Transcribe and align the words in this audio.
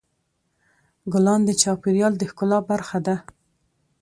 ګلان 1.13 1.41
د 1.45 1.49
چاپېریال 1.61 2.13
د 2.17 2.23
ښکلا 2.29 2.59
برخه 2.71 2.97
ده. 3.05 3.15